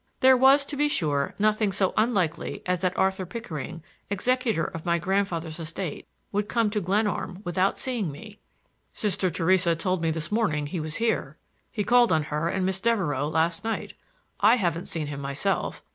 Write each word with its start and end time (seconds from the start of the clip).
There 0.21 0.35
was, 0.35 0.65
to 0.65 0.75
be 0.75 0.87
sure, 0.87 1.35
nothing 1.37 1.71
so 1.71 1.93
unlikely 1.95 2.63
as 2.65 2.81
that 2.81 2.97
Arthur 2.97 3.23
Pickering, 3.23 3.83
executor 4.09 4.63
of 4.63 4.83
my 4.83 4.97
grandfather's 4.97 5.59
estate, 5.59 6.07
would 6.31 6.49
come 6.49 6.71
to 6.71 6.81
Glenarm 6.81 7.41
without 7.43 7.77
seeing 7.77 8.11
me. 8.11 8.39
"Sister 8.93 9.29
Theresa 9.29 9.75
told 9.75 10.01
me 10.01 10.09
this 10.09 10.31
morning 10.31 10.65
he 10.65 10.79
was 10.79 10.95
here. 10.95 11.37
He 11.71 11.83
called 11.83 12.11
on 12.11 12.23
her 12.33 12.49
and 12.49 12.65
Miss 12.65 12.81
Devereux 12.81 13.25
last 13.27 13.63
night. 13.63 13.93
I 14.39 14.55
haven't 14.55 14.87
seen 14.87 15.05
him 15.05 15.19
myself. 15.21 15.83